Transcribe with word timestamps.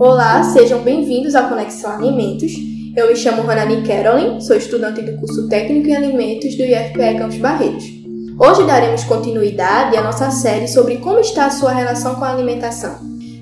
Olá, 0.00 0.42
sejam 0.42 0.80
bem-vindos 0.80 1.34
à 1.34 1.42
Conexão 1.42 1.92
Alimentos. 1.92 2.54
Eu 2.96 3.08
me 3.08 3.14
chamo 3.14 3.42
Ronani 3.42 3.86
Carolyn, 3.86 4.40
sou 4.40 4.56
estudante 4.56 5.02
do 5.02 5.18
curso 5.18 5.46
Técnico 5.46 5.88
em 5.88 5.94
Alimentos 5.94 6.56
do 6.56 6.62
IFPE 6.62 7.18
Campos 7.18 7.36
Barreiros. 7.36 7.84
Hoje 8.38 8.64
daremos 8.64 9.04
continuidade 9.04 9.98
à 9.98 10.02
nossa 10.02 10.30
série 10.30 10.66
sobre 10.68 10.96
como 10.96 11.18
está 11.18 11.44
a 11.44 11.50
sua 11.50 11.72
relação 11.72 12.14
com 12.14 12.24
a 12.24 12.30
alimentação. 12.30 12.96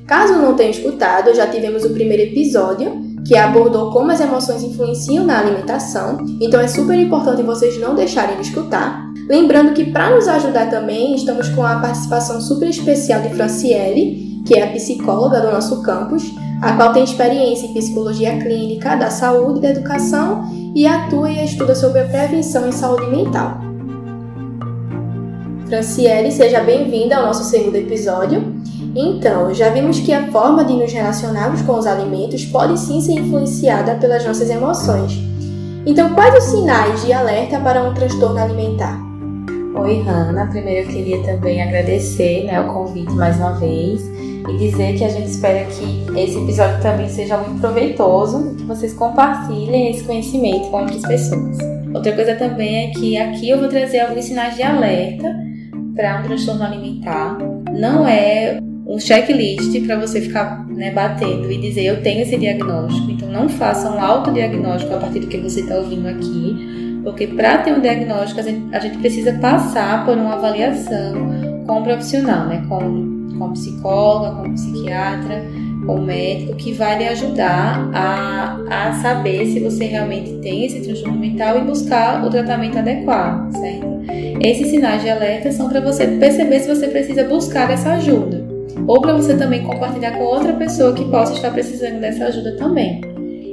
Caso 0.04 0.32
não 0.32 0.56
tenha 0.56 0.72
escutado, 0.72 1.32
já 1.32 1.46
tivemos 1.46 1.84
o 1.84 1.90
primeiro 1.90 2.24
episódio, 2.24 3.02
que 3.24 3.36
abordou 3.36 3.92
como 3.92 4.10
as 4.10 4.20
emoções 4.20 4.64
influenciam 4.64 5.24
na 5.24 5.38
alimentação, 5.38 6.18
então 6.40 6.60
é 6.60 6.66
super 6.66 6.98
importante 6.98 7.40
vocês 7.40 7.78
não 7.78 7.94
deixarem 7.94 8.34
de 8.34 8.48
escutar. 8.48 9.00
Lembrando 9.28 9.74
que 9.74 9.92
para 9.92 10.10
nos 10.10 10.26
ajudar 10.26 10.68
também, 10.68 11.14
estamos 11.14 11.48
com 11.50 11.64
a 11.64 11.78
participação 11.78 12.40
super 12.40 12.68
especial 12.68 13.22
de 13.22 13.28
Franciele, 13.28 14.42
que 14.44 14.54
é 14.54 14.64
a 14.64 14.72
psicóloga 14.72 15.40
do 15.40 15.52
nosso 15.52 15.82
campus, 15.82 16.24
a 16.60 16.72
qual 16.72 16.92
tem 16.92 17.04
experiência 17.04 17.66
em 17.66 17.74
psicologia 17.74 18.36
clínica, 18.38 18.96
da 18.96 19.10
saúde 19.10 19.58
e 19.58 19.62
da 19.62 19.70
educação 19.70 20.50
e 20.74 20.86
atua 20.86 21.30
e 21.30 21.44
estuda 21.44 21.74
sobre 21.74 22.00
a 22.00 22.04
prevenção 22.04 22.68
em 22.68 22.72
saúde 22.72 23.06
mental. 23.06 23.58
Franciele, 25.66 26.32
seja 26.32 26.60
bem-vinda 26.60 27.16
ao 27.16 27.26
nosso 27.26 27.44
segundo 27.44 27.76
episódio. 27.76 28.56
Então, 28.96 29.52
já 29.52 29.68
vimos 29.68 30.00
que 30.00 30.12
a 30.12 30.30
forma 30.32 30.64
de 30.64 30.72
nos 30.72 30.92
relacionarmos 30.92 31.62
com 31.62 31.74
os 31.78 31.86
alimentos 31.86 32.44
pode 32.46 32.78
sim 32.80 33.00
ser 33.00 33.12
influenciada 33.12 33.94
pelas 33.96 34.24
nossas 34.24 34.48
emoções. 34.48 35.12
Então, 35.86 36.14
quais 36.14 36.34
os 36.36 36.50
sinais 36.50 37.04
de 37.04 37.12
alerta 37.12 37.60
para 37.60 37.82
um 37.82 37.94
transtorno 37.94 38.38
alimentar? 38.38 39.07
Oi, 39.78 40.02
Hanna. 40.02 40.46
Primeiro 40.48 40.88
eu 40.88 40.92
queria 40.92 41.22
também 41.22 41.62
agradecer 41.62 42.44
né, 42.44 42.60
o 42.60 42.66
convite 42.66 43.12
mais 43.12 43.36
uma 43.36 43.52
vez 43.52 44.02
e 44.02 44.56
dizer 44.58 44.98
que 44.98 45.04
a 45.04 45.08
gente 45.08 45.28
espera 45.28 45.64
que 45.66 46.20
esse 46.20 46.36
episódio 46.36 46.82
também 46.82 47.08
seja 47.08 47.38
muito 47.38 47.60
proveitoso 47.60 48.50
e 48.50 48.56
que 48.56 48.64
vocês 48.64 48.92
compartilhem 48.92 49.90
esse 49.90 50.02
conhecimento 50.02 50.68
com 50.70 50.80
outras 50.80 51.02
pessoas. 51.02 51.58
Outra 51.94 52.12
coisa 52.12 52.34
também 52.34 52.88
é 52.88 52.90
que 52.90 53.16
aqui 53.16 53.48
eu 53.48 53.60
vou 53.60 53.68
trazer 53.68 54.00
alguns 54.00 54.24
sinais 54.24 54.56
de 54.56 54.64
alerta 54.64 55.32
para 55.94 56.20
um 56.20 56.22
transtorno 56.24 56.64
alimentar. 56.64 57.38
Não 57.72 58.06
é 58.06 58.58
um 58.84 58.98
checklist 58.98 59.80
para 59.86 59.96
você 59.96 60.20
ficar 60.20 60.66
né, 60.66 60.90
batendo 60.90 61.52
e 61.52 61.58
dizer 61.58 61.84
eu 61.84 62.02
tenho 62.02 62.22
esse 62.22 62.36
diagnóstico. 62.36 63.12
Então 63.12 63.28
não 63.28 63.48
faça 63.48 63.88
um 63.88 64.00
autodiagnóstico 64.00 64.92
a 64.94 64.98
partir 64.98 65.20
do 65.20 65.28
que 65.28 65.38
você 65.38 65.60
está 65.60 65.76
ouvindo 65.76 66.08
aqui, 66.08 66.87
porque 67.08 67.26
para 67.26 67.58
ter 67.58 67.72
um 67.72 67.80
diagnóstico 67.80 68.40
a 68.40 68.42
gente, 68.42 68.76
a 68.76 68.78
gente, 68.78 68.98
precisa 68.98 69.32
passar 69.34 70.04
por 70.04 70.14
uma 70.16 70.34
avaliação 70.34 71.14
com 71.66 71.78
um 71.78 71.82
profissional, 71.82 72.46
né, 72.46 72.62
com, 72.68 73.28
com 73.38 73.52
psicóloga, 73.52 74.42
com 74.42 74.52
psiquiatra, 74.52 75.42
com 75.86 76.00
médico, 76.00 76.54
que 76.56 76.72
vai 76.72 76.98
lhe 76.98 77.08
ajudar 77.08 77.90
a, 77.94 78.58
a 78.70 78.92
saber 79.00 79.46
se 79.46 79.58
você 79.58 79.86
realmente 79.86 80.34
tem 80.42 80.66
esse 80.66 80.80
transtorno 80.80 81.18
mental 81.18 81.56
e 81.56 81.60
buscar 81.62 82.22
o 82.22 82.28
tratamento 82.28 82.78
adequado, 82.78 83.52
certo? 83.52 83.86
Esses 84.40 84.68
sinais 84.68 85.00
de 85.00 85.08
alerta 85.08 85.50
são 85.50 85.66
para 85.70 85.80
você 85.80 86.06
perceber 86.06 86.60
se 86.60 86.68
você 86.68 86.88
precisa 86.88 87.24
buscar 87.24 87.70
essa 87.70 87.94
ajuda 87.94 88.46
ou 88.86 89.00
para 89.00 89.14
você 89.14 89.34
também 89.34 89.64
compartilhar 89.64 90.12
com 90.12 90.24
outra 90.24 90.52
pessoa 90.52 90.92
que 90.92 91.04
possa 91.06 91.32
estar 91.32 91.50
precisando 91.52 92.00
dessa 92.00 92.26
ajuda 92.26 92.56
também. 92.56 93.00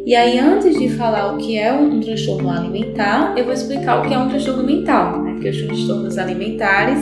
E 0.05 0.13
aí, 0.13 0.37
antes 0.37 0.77
de 0.77 0.87
falar 0.89 1.33
o 1.33 1.37
que 1.37 1.57
é 1.57 1.73
um 1.73 1.99
transtorno 1.99 2.51
alimentar, 2.51 3.33
eu 3.35 3.43
vou 3.43 3.53
explicar 3.53 3.99
o 3.99 4.07
que 4.07 4.13
é 4.13 4.19
um 4.19 4.29
transtorno 4.29 4.63
mental, 4.63 5.23
né? 5.23 5.31
porque 5.33 5.49
os 5.49 5.61
transtornos 5.63 6.19
alimentares 6.19 6.99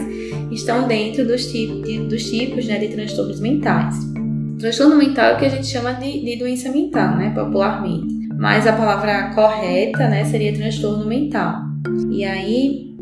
estão 0.50 0.88
dentro 0.88 1.28
dos, 1.28 1.52
tipos 1.52 1.98
dos 2.08 2.24
tipos 2.32 2.66
né, 2.66 2.80
de 2.80 2.88
transtornos 2.88 3.42
mentais. 3.42 3.96
Transtorno 4.58 4.96
mental 4.96 5.32
é 5.32 5.34
o 5.34 5.38
que 5.38 5.46
a 5.46 5.50
gente 5.50 5.68
chama 5.68 5.92
de, 5.96 6.24
de 6.24 6.38
doença 6.38 6.72
mental, 6.72 7.18
né, 7.18 7.34
popularmente. 7.36 8.30
Mas 8.38 8.66
a 8.66 8.72
palavra 8.72 9.34
correta 9.36 10.08
né, 10.08 10.24
seria 10.24 10.54
transtorno 10.54 11.06
mental. 11.06 11.56
E 12.10 12.24
aí, 12.24 12.96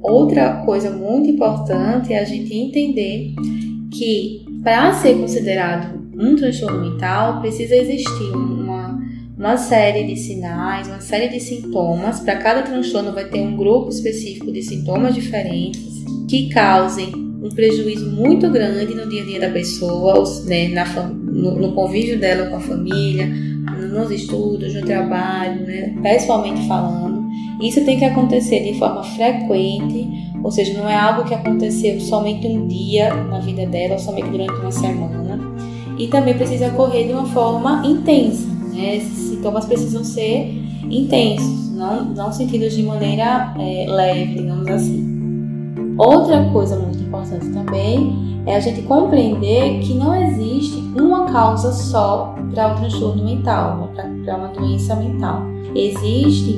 outra 0.00 0.62
coisa 0.64 0.92
muito 0.92 1.28
importante 1.30 2.12
é 2.12 2.20
a 2.20 2.24
gente 2.24 2.54
entender 2.54 3.34
que 3.90 4.46
para 4.62 4.92
ser 4.92 5.14
considerado 5.14 5.98
um 6.18 6.34
transtorno 6.34 6.80
mental, 6.80 7.40
precisa 7.40 7.76
existir 7.76 8.34
uma, 8.34 8.57
uma 9.38 9.56
série 9.56 10.04
de 10.04 10.16
sinais, 10.16 10.88
uma 10.88 11.00
série 11.00 11.28
de 11.28 11.38
sintomas. 11.38 12.20
Para 12.20 12.36
cada 12.36 12.62
transtorno, 12.62 13.12
vai 13.12 13.26
ter 13.26 13.40
um 13.40 13.56
grupo 13.56 13.88
específico 13.88 14.50
de 14.50 14.62
sintomas 14.62 15.14
diferentes 15.14 16.04
que 16.28 16.48
causem 16.48 17.12
um 17.14 17.48
prejuízo 17.50 18.10
muito 18.10 18.50
grande 18.50 18.94
no 18.94 19.08
dia 19.08 19.22
a 19.22 19.24
dia 19.24 19.40
da 19.40 19.50
pessoa, 19.50 20.24
né, 20.46 20.68
na, 20.68 20.84
no, 21.06 21.56
no 21.56 21.72
convívio 21.72 22.18
dela 22.18 22.50
com 22.50 22.56
a 22.56 22.60
família, 22.60 23.26
nos 23.92 24.10
estudos, 24.10 24.74
no 24.74 24.82
trabalho, 24.82 25.64
né, 25.64 25.94
pessoalmente 26.02 26.66
falando. 26.66 27.28
Isso 27.62 27.84
tem 27.84 27.98
que 27.98 28.04
acontecer 28.04 28.60
de 28.60 28.78
forma 28.78 29.04
frequente 29.04 30.28
ou 30.42 30.50
seja, 30.50 30.78
não 30.78 30.88
é 30.88 30.96
algo 30.96 31.24
que 31.24 31.34
aconteceu 31.34 32.00
somente 32.00 32.46
um 32.46 32.66
dia 32.66 33.12
na 33.12 33.40
vida 33.40 33.66
dela, 33.66 33.98
somente 33.98 34.30
durante 34.30 34.52
uma 34.52 34.70
semana. 34.70 35.40
E 35.98 36.06
também 36.06 36.34
precisa 36.34 36.68
ocorrer 36.68 37.08
de 37.08 37.12
uma 37.12 37.26
forma 37.26 37.84
intensa. 37.84 38.57
Né? 38.78 38.96
Esses 38.96 39.30
sintomas 39.30 39.64
precisam 39.64 40.04
ser 40.04 40.54
intensos, 40.88 41.70
não, 41.72 42.04
não 42.04 42.32
sentidos 42.32 42.74
de 42.74 42.82
maneira 42.84 43.52
é, 43.58 43.86
leve, 43.88 44.34
digamos 44.36 44.68
assim. 44.68 45.08
Outra 45.98 46.48
coisa 46.52 46.78
muito 46.78 47.02
importante 47.02 47.48
também 47.50 48.42
é 48.46 48.54
a 48.54 48.60
gente 48.60 48.82
compreender 48.82 49.80
que 49.80 49.94
não 49.94 50.14
existe 50.14 50.76
uma 50.96 51.26
causa 51.26 51.72
só 51.72 52.36
para 52.54 52.72
o 52.72 52.76
transtorno 52.76 53.24
mental, 53.24 53.90
para 54.24 54.36
uma 54.36 54.48
doença 54.48 54.94
mental. 54.94 55.42
Existe 55.74 56.56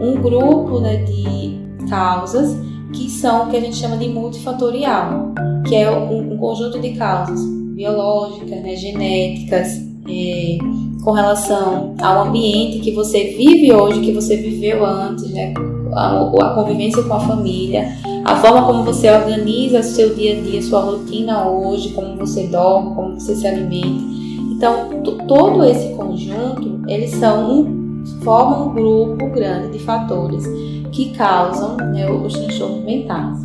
um 0.00 0.14
grupo 0.20 0.80
né, 0.80 1.04
de 1.04 1.60
causas 1.88 2.56
que 2.92 3.08
são 3.10 3.46
o 3.46 3.50
que 3.50 3.56
a 3.56 3.60
gente 3.60 3.76
chama 3.76 3.96
de 3.98 4.08
multifatorial, 4.08 5.32
que 5.68 5.76
é 5.76 5.90
um, 5.90 6.32
um 6.32 6.38
conjunto 6.38 6.80
de 6.80 6.92
causas 6.94 7.40
biológicas, 7.74 8.62
né, 8.62 8.74
genéticas, 8.74 9.68
é, 10.08 10.58
com 11.02 11.12
relação 11.12 11.94
ao 12.00 12.26
ambiente 12.26 12.80
que 12.80 12.92
você 12.92 13.34
vive 13.36 13.72
hoje, 13.72 14.00
que 14.00 14.12
você 14.12 14.36
viveu 14.36 14.84
antes, 14.84 15.30
né, 15.30 15.54
a, 15.92 16.20
a 16.20 16.54
convivência 16.54 17.02
com 17.02 17.14
a 17.14 17.20
família, 17.20 17.96
a 18.24 18.36
forma 18.36 18.66
como 18.66 18.84
você 18.84 19.10
organiza 19.10 19.82
seu 19.82 20.14
dia 20.14 20.38
a 20.38 20.40
dia, 20.40 20.62
sua 20.62 20.80
rotina 20.80 21.48
hoje, 21.48 21.90
como 21.90 22.16
você 22.16 22.46
dorme, 22.46 22.94
como 22.94 23.18
você 23.18 23.34
se 23.34 23.46
alimenta. 23.46 24.04
Então, 24.52 25.02
todo 25.26 25.64
esse 25.64 25.94
conjunto, 25.94 26.82
eles 26.86 27.10
são 27.12 27.80
formam 28.22 28.68
um 28.68 28.74
grupo 28.74 29.26
grande 29.28 29.72
de 29.72 29.78
fatores 29.78 30.44
que 30.92 31.10
causam 31.10 31.76
né, 31.76 32.10
os 32.10 32.32
transtornos 32.34 32.84
mentais. 32.84 33.38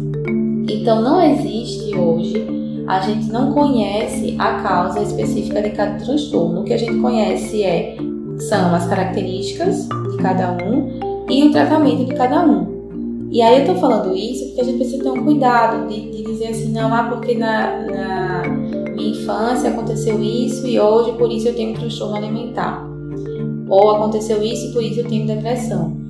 Então, 0.69 1.01
não 1.01 1.21
existe 1.21 1.95
hoje, 1.95 2.45
a 2.87 2.99
gente 3.01 3.27
não 3.27 3.53
conhece 3.53 4.35
a 4.37 4.61
causa 4.61 5.01
específica 5.01 5.61
de 5.61 5.71
cada 5.71 5.97
transtorno. 5.97 6.61
O 6.61 6.63
que 6.63 6.73
a 6.73 6.77
gente 6.77 6.99
conhece 6.99 7.63
é, 7.63 7.97
são 8.49 8.73
as 8.73 8.87
características 8.87 9.87
de 10.11 10.17
cada 10.17 10.51
um 10.63 11.25
e 11.29 11.43
o 11.43 11.51
tratamento 11.51 12.05
de 12.05 12.13
cada 12.13 12.45
um. 12.45 12.75
E 13.31 13.41
aí 13.41 13.61
eu 13.61 13.65
tô 13.65 13.75
falando 13.75 14.15
isso 14.15 14.45
porque 14.45 14.61
a 14.61 14.63
gente 14.63 14.77
precisa 14.77 15.03
ter 15.03 15.09
um 15.09 15.23
cuidado 15.23 15.87
de, 15.87 16.11
de 16.11 16.23
dizer 16.23 16.49
assim, 16.49 16.71
não, 16.71 16.93
ah, 16.93 17.03
porque 17.03 17.35
na, 17.35 17.81
na 17.81 18.43
minha 18.95 19.09
infância 19.09 19.69
aconteceu 19.69 20.21
isso 20.21 20.65
e 20.67 20.79
hoje 20.79 21.13
por 21.13 21.31
isso 21.31 21.47
eu 21.47 21.55
tenho 21.55 21.71
um 21.71 21.73
transtorno 21.73 22.15
alimentar. 22.15 22.87
Ou 23.67 23.89
aconteceu 23.95 24.41
isso 24.43 24.67
e 24.67 24.73
por 24.73 24.83
isso 24.83 24.99
eu 24.99 25.07
tenho 25.07 25.25
depressão 25.25 26.05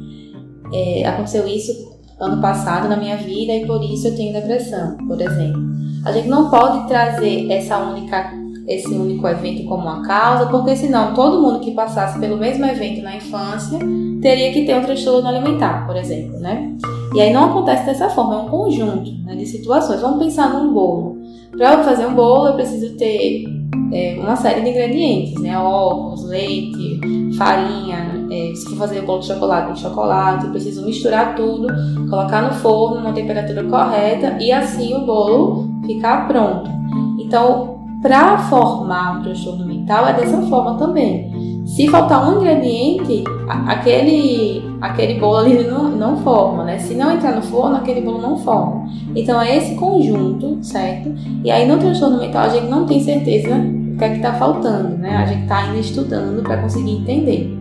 é, 0.74 1.06
aconteceu 1.06 1.48
isso 1.48 1.72
ano 2.20 2.42
passado 2.42 2.88
na 2.88 2.98
minha 2.98 3.18
vida 3.18 3.54
e 3.54 3.66
por 3.66 3.84
isso 3.84 4.08
eu 4.08 4.16
tenho 4.16 4.34
depressão, 4.34 4.98
por 5.08 5.20
exemplo. 5.20 5.62
A 6.06 6.12
gente 6.12 6.28
não 6.28 6.52
pode 6.52 6.88
trazer 6.88 7.52
essa 7.52 7.80
única, 7.80 8.32
esse 8.68 8.94
único 8.94 9.28
evento 9.28 9.68
como 9.68 9.82
uma 9.82 10.04
causa, 10.04 10.46
porque 10.46 10.76
senão 10.76 11.16
todo 11.16 11.42
mundo 11.42 11.60
que 11.60 11.72
passasse 11.72 12.20
pelo 12.20 12.38
mesmo 12.38 12.64
evento 12.64 13.02
na 13.02 13.16
infância 13.16 13.80
teria 14.22 14.54
que 14.54 14.66
ter 14.66 14.76
um 14.76 14.84
transtorno 14.84 15.28
alimentar, 15.28 15.86
por 15.88 15.96
exemplo, 15.96 16.40
né? 16.40 16.76
E 17.16 17.22
aí 17.22 17.34
não 17.34 17.46
acontece 17.46 17.86
dessa 17.86 18.10
forma, 18.10 18.36
é 18.36 18.38
um 18.38 18.50
conjunto 18.50 19.12
né, 19.24 19.36
de 19.36 19.46
situações. 19.46 20.02
Vamos 20.02 20.24
pensar 20.24 20.54
num 20.54 20.72
bolo. 20.74 21.18
Para 21.58 21.74
eu 21.74 21.84
fazer 21.84 22.06
um 22.06 22.14
bolo, 22.14 22.50
eu 22.50 22.54
preciso 22.56 22.96
ter 22.98 23.46
é, 23.92 24.18
uma 24.20 24.36
série 24.36 24.62
de 24.62 24.70
ingredientes, 24.70 25.42
né? 25.42 25.58
Ovos, 25.58 26.24
leite, 26.26 27.00
farinha. 27.38 28.26
É, 28.32 28.54
se 28.56 28.66
for 28.70 28.78
fazer 28.78 29.00
o 29.00 29.06
bolo 29.06 29.20
de 29.20 29.28
chocolate, 29.28 29.68
tem 29.68 29.76
chocolate. 29.76 30.46
Eu 30.46 30.52
preciso 30.52 30.86
misturar 30.86 31.36
tudo, 31.36 31.68
colocar 32.10 32.42
no 32.42 32.54
forno 32.56 33.02
numa 33.02 33.14
temperatura 33.14 33.64
correta 33.64 34.38
e 34.42 34.52
assim 34.52 34.94
o 34.96 35.06
bolo 35.06 35.70
ficar 35.86 36.28
pronto. 36.28 36.70
Então, 37.20 37.80
para 38.02 38.38
formar 38.38 39.20
um 39.20 39.24
transtorno 39.24 39.66
mental 39.66 40.08
é 40.08 40.14
dessa 40.14 40.42
forma 40.44 40.78
também. 40.78 41.55
Se 41.66 41.88
faltar 41.88 42.30
um 42.30 42.38
ingrediente, 42.38 43.24
aquele, 43.68 44.64
aquele 44.80 45.20
bolo 45.20 45.38
ali 45.38 45.64
não, 45.64 45.90
não 45.90 46.18
forma, 46.18 46.64
né? 46.64 46.78
Se 46.78 46.94
não 46.94 47.12
entrar 47.12 47.36
no 47.36 47.42
forno, 47.42 47.78
aquele 47.78 48.02
bolo 48.02 48.22
não 48.22 48.38
forma. 48.38 48.88
Então 49.16 49.42
é 49.42 49.58
esse 49.58 49.74
conjunto, 49.76 50.60
certo? 50.62 51.12
E 51.44 51.50
aí 51.50 51.68
no 51.68 51.78
transtorno 51.78 52.20
mental 52.20 52.44
a 52.44 52.50
gente 52.50 52.68
não 52.68 52.86
tem 52.86 53.02
certeza 53.02 53.56
o 53.56 53.98
que 53.98 54.04
é 54.04 54.10
que 54.10 54.16
está 54.18 54.34
faltando, 54.34 54.98
né? 54.98 55.18
A 55.18 55.26
gente 55.26 55.42
está 55.44 55.58
ainda 55.58 55.80
estudando 55.80 56.44
para 56.44 56.58
conseguir 56.58 56.98
entender. 56.98 57.58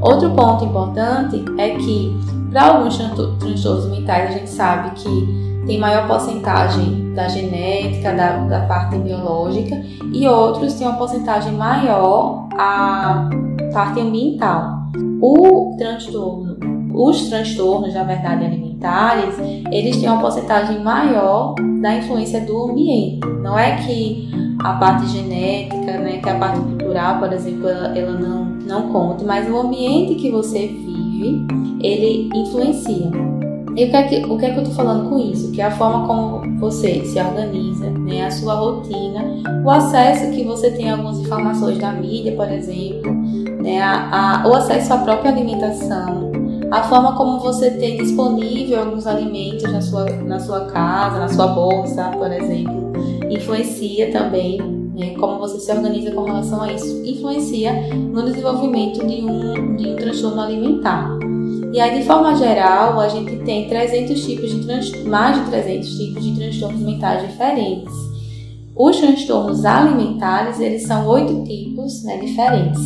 Outro 0.00 0.30
ponto 0.30 0.64
importante 0.64 1.44
é 1.58 1.70
que 1.70 2.16
para 2.50 2.68
alguns 2.68 2.96
transtornos 2.96 3.90
mentais 3.90 4.30
a 4.30 4.32
gente 4.38 4.48
sabe 4.48 4.90
que 4.94 5.55
tem 5.66 5.78
maior 5.78 6.06
porcentagem 6.06 7.12
da 7.14 7.28
genética, 7.28 8.12
da, 8.12 8.36
da 8.44 8.60
parte 8.66 8.96
biológica, 8.98 9.82
e 10.12 10.26
outros 10.28 10.74
têm 10.74 10.86
uma 10.86 10.96
porcentagem 10.96 11.52
maior 11.52 12.48
a 12.56 13.28
parte 13.72 14.00
ambiental. 14.00 14.86
O 15.20 15.74
transtorno, 15.76 16.56
os 16.94 17.28
transtornos, 17.28 17.92
na 17.94 18.04
verdade, 18.04 18.44
alimentares, 18.44 19.34
eles 19.70 19.96
têm 19.96 20.08
uma 20.08 20.20
porcentagem 20.20 20.82
maior 20.82 21.54
da 21.80 21.96
influência 21.96 22.40
do 22.42 22.70
ambiente. 22.70 23.20
Não 23.42 23.58
é 23.58 23.76
que 23.76 24.30
a 24.62 24.74
parte 24.74 25.06
genética, 25.08 25.98
né, 25.98 26.18
que 26.22 26.28
a 26.28 26.38
parte 26.38 26.60
cultural, 26.60 27.18
por 27.18 27.32
exemplo, 27.32 27.68
ela, 27.68 27.98
ela 27.98 28.12
não, 28.12 28.44
não 28.44 28.92
conta, 28.92 29.24
mas 29.24 29.48
o 29.50 29.56
ambiente 29.58 30.14
que 30.14 30.30
você 30.30 30.66
vive, 30.66 31.46
ele 31.82 32.30
influencia. 32.34 33.35
E 33.76 33.84
o 33.84 33.90
que, 33.90 33.96
é 33.96 34.02
que, 34.04 34.24
o 34.24 34.38
que 34.38 34.46
é 34.46 34.50
que 34.52 34.56
eu 34.56 34.62
estou 34.62 34.74
falando 34.74 35.10
com 35.10 35.18
isso? 35.18 35.52
Que 35.52 35.60
é 35.60 35.66
a 35.66 35.70
forma 35.70 36.06
como 36.06 36.58
você 36.58 37.04
se 37.04 37.20
organiza, 37.20 37.90
né, 37.90 38.24
a 38.24 38.30
sua 38.30 38.54
rotina, 38.54 39.22
o 39.62 39.70
acesso 39.70 40.30
que 40.30 40.42
você 40.44 40.70
tem 40.70 40.88
a 40.88 40.94
algumas 40.94 41.18
informações 41.18 41.76
da 41.76 41.92
mídia, 41.92 42.34
por 42.34 42.50
exemplo, 42.50 43.12
né, 43.62 43.82
a, 43.82 44.44
a, 44.44 44.48
o 44.48 44.54
acesso 44.54 44.94
à 44.94 44.98
própria 44.98 45.30
alimentação, 45.30 46.32
a 46.70 46.84
forma 46.84 47.16
como 47.16 47.38
você 47.38 47.70
tem 47.72 47.98
disponível 47.98 48.80
alguns 48.80 49.06
alimentos 49.06 49.70
na 49.70 49.82
sua, 49.82 50.06
na 50.06 50.40
sua 50.40 50.64
casa, 50.66 51.18
na 51.18 51.28
sua 51.28 51.48
bolsa, 51.48 52.04
por 52.16 52.32
exemplo, 52.32 52.94
influencia 53.28 54.10
também 54.10 54.58
né, 54.96 55.14
como 55.20 55.38
você 55.38 55.60
se 55.60 55.70
organiza 55.70 56.12
com 56.12 56.22
relação 56.22 56.62
a 56.62 56.72
isso, 56.72 57.02
influencia 57.04 57.74
no 57.94 58.22
desenvolvimento 58.24 59.06
de 59.06 59.22
um, 59.22 59.76
de 59.76 59.88
um 59.90 59.96
transtorno 59.96 60.40
alimentar. 60.40 61.18
E 61.72 61.80
aí, 61.80 61.98
de 62.00 62.06
forma 62.06 62.34
geral, 62.36 62.98
a 63.00 63.08
gente 63.08 63.36
tem 63.44 63.68
300 63.68 64.24
tipos 64.24 64.50
de 64.50 65.08
mais 65.08 65.36
de 65.36 65.50
300 65.50 65.98
tipos 65.98 66.24
de 66.24 66.36
transtornos 66.36 66.80
mentais 66.80 67.28
diferentes. 67.28 67.92
Os 68.74 68.96
transtornos 68.98 69.64
alimentares, 69.64 70.60
eles 70.60 70.82
são 70.82 71.06
oito 71.06 71.44
tipos 71.44 72.04
né, 72.04 72.18
diferentes. 72.18 72.80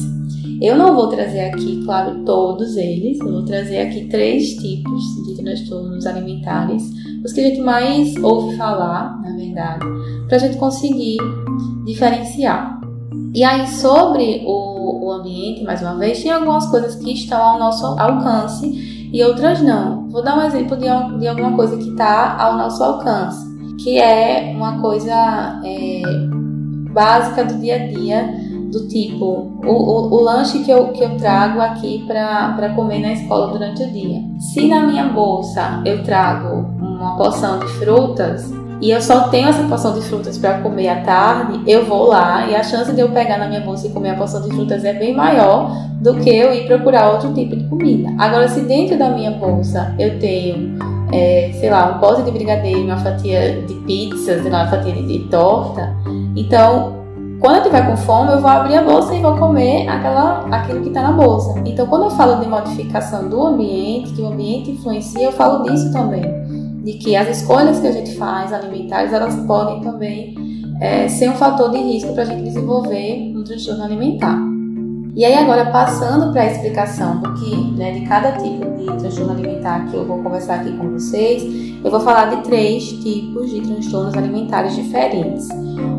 Eu 0.61 0.77
não 0.77 0.95
vou 0.95 1.09
trazer 1.09 1.41
aqui, 1.41 1.83
claro, 1.85 2.23
todos 2.25 2.77
eles, 2.77 3.19
eu 3.19 3.33
vou 3.33 3.45
trazer 3.45 3.79
aqui 3.79 4.07
três 4.07 4.55
tipos 4.57 5.03
de 5.27 5.43
transtornos 5.43 6.07
alimentares, 6.07 6.83
os 7.25 7.33
que 7.33 7.41
a 7.41 7.45
gente 7.45 7.61
mais 7.61 8.15
ouve 8.23 8.57
falar, 8.57 9.21
na 9.23 9.35
verdade, 9.37 9.87
para 10.29 10.37
a 10.37 10.41
gente 10.41 10.59
conseguir 10.59 11.17
diferenciar. 11.87 12.79
E 13.35 13.43
aí, 13.43 13.67
sobre 13.69 14.43
o, 14.45 14.80
ambiente, 15.21 15.63
mais 15.63 15.81
uma 15.83 15.97
vez, 15.97 16.23
tem 16.23 16.33
algumas 16.33 16.67
coisas 16.67 16.97
que 16.97 17.13
estão 17.13 17.41
ao 17.41 17.59
nosso 17.59 17.87
alcance 17.87 19.09
e 19.13 19.23
outras 19.23 19.61
não. 19.61 20.09
Vou 20.09 20.23
dar 20.23 20.39
um 20.39 20.43
exemplo 20.43 20.77
de, 20.77 20.87
de 21.19 21.29
alguma 21.29 21.55
coisa 21.57 21.77
que 21.77 21.91
está 21.91 22.37
ao 22.37 22.57
nosso 22.57 22.83
alcance, 22.83 23.47
que 23.83 23.99
é 23.99 24.53
uma 24.55 24.81
coisa 24.81 25.61
é, 25.65 26.03
básica 26.93 27.45
do 27.45 27.59
dia 27.61 27.77
a 27.77 27.87
dia, 27.87 28.51
do 28.71 28.87
tipo 28.87 29.25
o, 29.65 29.69
o, 29.69 30.15
o, 30.15 30.21
lanche 30.23 30.61
que 30.61 30.71
eu, 30.71 30.89
que 30.89 31.03
eu 31.03 31.17
trago 31.17 31.61
aqui 31.61 32.05
para 32.07 32.73
comer 32.75 33.01
na 33.01 33.13
escola 33.13 33.53
durante 33.53 33.83
o 33.83 33.91
dia. 33.91 34.21
Se 34.39 34.69
na 34.69 34.87
minha 34.87 35.09
bolsa 35.09 35.83
eu 35.85 36.05
trago 36.05 36.67
uma 36.79 37.17
porção 37.17 37.59
de 37.59 37.67
frutas, 37.67 38.53
e 38.81 38.91
eu 38.91 39.00
só 39.00 39.29
tenho 39.29 39.49
essa 39.49 39.62
porção 39.65 39.93
de 39.93 40.00
frutas 40.00 40.38
para 40.38 40.59
comer 40.59 40.88
à 40.88 41.03
tarde, 41.03 41.61
eu 41.67 41.85
vou 41.85 42.06
lá 42.06 42.47
e 42.47 42.56
a 42.56 42.62
chance 42.62 42.91
de 42.93 43.00
eu 43.00 43.11
pegar 43.11 43.37
na 43.37 43.47
minha 43.47 43.61
bolsa 43.61 43.87
e 43.87 43.91
comer 43.91 44.11
a 44.11 44.17
porção 44.17 44.41
de 44.41 44.55
frutas 44.55 44.85
é 44.85 44.94
bem 44.94 45.15
maior 45.15 45.71
do 46.00 46.15
que 46.15 46.31
eu 46.31 46.55
ir 46.55 46.67
procurar 46.67 47.11
outro 47.11 47.35
tipo 47.35 47.55
de 47.55 47.65
comida. 47.65 48.09
Agora, 48.19 48.49
se 48.49 48.61
dentro 48.62 48.99
da 48.99 49.11
minha 49.11 49.32
bolsa 49.32 49.94
eu 49.99 50.19
tenho, 50.19 50.79
é, 51.12 51.50
sei 51.61 51.69
lá, 51.69 51.94
um 51.94 52.00
pote 52.00 52.23
de 52.23 52.31
brigadeiro, 52.31 52.85
uma 52.85 52.97
fatia 52.97 53.61
de 53.67 53.75
pizza, 53.75 54.41
sei 54.41 54.50
lá, 54.50 54.62
uma 54.62 54.71
fatia 54.71 54.94
de, 54.94 55.06
de 55.06 55.19
torta, 55.29 55.94
então 56.35 56.99
quando 57.38 57.56
eu 57.56 57.62
tiver 57.62 57.87
com 57.87 57.97
fome, 57.97 58.33
eu 58.33 58.41
vou 58.41 58.50
abrir 58.50 58.76
a 58.76 58.83
bolsa 58.83 59.15
e 59.15 59.21
vou 59.21 59.35
comer 59.37 59.88
aquela, 59.88 60.47
aquilo 60.50 60.83
que 60.83 60.88
está 60.88 61.00
na 61.00 61.12
bolsa. 61.12 61.59
Então, 61.65 61.87
quando 61.87 62.05
eu 62.05 62.11
falo 62.11 62.38
de 62.38 62.47
modificação 62.47 63.31
do 63.31 63.41
ambiente, 63.47 64.12
que 64.12 64.21
o 64.21 64.26
ambiente 64.26 64.73
influencia, 64.73 65.25
eu 65.25 65.33
falo 65.33 65.62
disso 65.62 65.91
também 65.91 66.50
de 66.82 66.94
que 66.94 67.15
as 67.15 67.29
escolhas 67.38 67.79
que 67.81 67.87
a 67.87 67.93
gente 67.93 68.15
faz 68.17 68.53
alimentares 68.53 69.12
elas 69.12 69.35
podem 69.47 69.81
também 69.81 70.35
é, 70.81 71.09
ser 71.09 71.29
um 71.31 71.35
fator 71.35 71.71
de 71.71 71.79
risco 71.79 72.12
para 72.15 72.23
a 72.23 72.27
gente 72.27 72.43
desenvolver 72.43 73.32
um 73.37 73.44
transtorno 73.44 73.85
alimentar. 73.85 74.38
E 75.15 75.25
aí 75.25 75.35
agora 75.35 75.67
passando 75.67 76.32
para 76.32 76.43
a 76.43 76.47
explicação 76.47 77.21
do 77.21 77.35
que, 77.35 77.55
né, 77.77 77.93
de 77.93 78.06
cada 78.06 78.32
tipo 78.32 78.65
de 78.77 78.87
transtorno 78.99 79.32
alimentar 79.32 79.87
que 79.91 79.97
eu 79.97 80.06
vou 80.06 80.23
conversar 80.23 80.61
aqui 80.61 80.73
com 80.77 80.91
vocês, 80.91 81.43
eu 81.85 81.91
vou 81.91 82.00
falar 82.00 82.35
de 82.35 82.43
três 82.44 82.88
tipos 83.03 83.50
de 83.50 83.61
transtornos 83.61 84.15
alimentares 84.15 84.75
diferentes. 84.75 85.49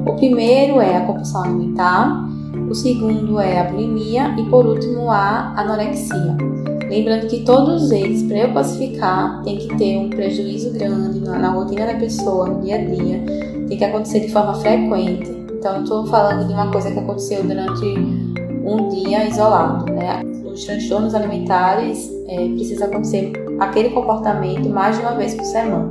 O 0.08 0.16
primeiro 0.16 0.80
é 0.80 0.98
a 0.98 1.02
compulsão 1.02 1.44
alimentar, 1.44 2.26
o 2.70 2.74
segundo 2.74 3.40
é 3.40 3.60
a 3.60 3.64
bulimia 3.66 4.34
e 4.38 4.44
por 4.50 4.66
último 4.66 5.12
a 5.12 5.54
anorexia. 5.58 6.61
Lembrando 6.92 7.28
que 7.28 7.40
todos 7.46 7.90
eles, 7.90 8.22
para 8.24 8.40
eu 8.40 8.52
classificar, 8.52 9.42
tem 9.44 9.58
que 9.58 9.78
ter 9.78 9.98
um 9.98 10.10
prejuízo 10.10 10.74
grande 10.74 11.22
na, 11.22 11.40
na, 11.40 11.50
rotina 11.52 11.86
da 11.86 11.94
pessoa, 11.94 12.48
no 12.48 12.62
dia 12.62 12.76
a 12.76 12.84
dia, 12.84 13.24
tem 13.70 13.78
que 13.78 13.84
acontecer 13.86 14.20
de 14.20 14.30
forma 14.30 14.56
frequente. 14.56 15.32
Então, 15.54 15.76
não 15.76 15.84
estou 15.84 16.06
falando 16.08 16.46
de 16.46 16.54
uma 16.54 16.70
coisa 16.70 16.92
que 16.92 17.00
aconteceu 17.00 17.44
durante 17.44 17.86
um 17.86 18.90
dia 18.90 19.26
isolado, 19.26 19.86
né? 19.86 20.22
Os 20.44 20.66
transtornos 20.66 21.16
alimentares 21.16 22.12
é, 22.28 22.50
precisa 22.50 22.84
acontecer 22.84 23.32
aquele 23.58 23.92
comportamento 23.92 24.68
mais 24.68 24.98
de 24.98 25.02
uma 25.02 25.16
vez 25.16 25.34
por 25.34 25.46
semana. 25.46 25.90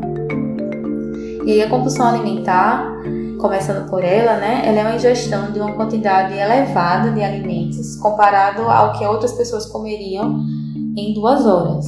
E 1.47 1.53
aí 1.53 1.63
a 1.63 1.71
compulsão 1.71 2.09
alimentar, 2.09 3.01
começando 3.39 3.89
por 3.89 4.05
ela, 4.05 4.37
né? 4.37 4.65
Ela 4.67 4.81
é 4.81 4.83
uma 4.83 4.97
ingestão 4.97 5.51
de 5.51 5.61
uma 5.61 5.73
quantidade 5.73 6.35
elevada 6.35 7.11
de 7.11 7.23
alimentos 7.23 7.97
comparado 7.97 8.61
ao 8.65 8.93
que 8.93 9.07
outras 9.07 9.33
pessoas 9.33 9.65
comeriam 9.65 10.60
em 11.01 11.15
duas 11.15 11.47
horas. 11.47 11.87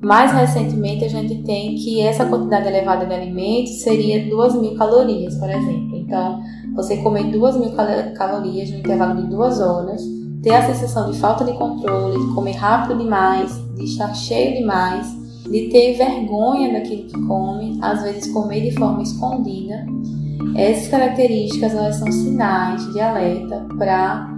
Mais 0.00 0.32
recentemente, 0.32 1.04
a 1.04 1.08
gente 1.08 1.42
tem 1.42 1.74
que 1.74 2.00
essa 2.00 2.24
quantidade 2.24 2.68
elevada 2.68 3.04
de 3.04 3.12
alimentos 3.12 3.82
seria 3.82 4.28
2 4.28 4.54
mil 4.60 4.76
calorias, 4.76 5.34
por 5.36 5.50
exemplo. 5.50 5.96
Então, 5.96 6.40
você 6.74 6.98
comer 6.98 7.24
2 7.32 7.56
mil 7.56 7.70
calorias 8.16 8.70
no 8.70 8.78
intervalo 8.78 9.20
de 9.20 9.28
duas 9.28 9.60
horas, 9.60 10.00
ter 10.42 10.54
a 10.54 10.66
sensação 10.66 11.10
de 11.10 11.18
falta 11.18 11.44
de 11.44 11.52
controle, 11.54 12.18
de 12.18 12.34
comer 12.34 12.52
rápido 12.52 12.98
demais, 12.98 13.60
de 13.76 13.84
estar 13.84 14.14
cheio 14.14 14.58
demais, 14.58 15.06
de 15.50 15.68
ter 15.68 15.94
vergonha 15.94 16.72
daquilo 16.74 17.04
que 17.04 17.20
come, 17.26 17.78
às 17.82 18.02
vezes 18.02 18.32
comer 18.32 18.70
de 18.70 18.78
forma 18.78 19.02
escondida. 19.02 19.84
Essas 20.54 20.88
características 20.88 21.74
elas 21.74 21.96
são 21.96 22.10
sinais 22.12 22.92
de 22.92 23.00
alerta 23.00 23.66
para 23.76 24.28